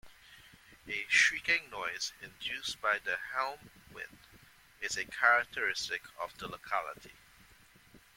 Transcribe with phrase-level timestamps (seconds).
[0.87, 4.17] A shrieking noise induced by the Helm Wind
[4.81, 7.13] is a characteristic of the locality.